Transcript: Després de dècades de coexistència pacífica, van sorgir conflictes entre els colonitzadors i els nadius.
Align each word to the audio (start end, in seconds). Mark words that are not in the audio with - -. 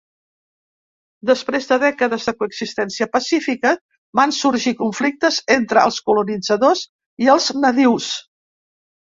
Després 1.29 1.67
de 1.71 1.75
dècades 1.83 2.25
de 2.29 2.33
coexistència 2.39 3.07
pacífica, 3.17 3.75
van 4.21 4.33
sorgir 4.39 4.75
conflictes 4.81 5.39
entre 5.59 5.85
els 5.91 6.01
colonitzadors 6.09 6.83
i 7.27 7.31
els 7.37 7.53
nadius. 7.61 8.11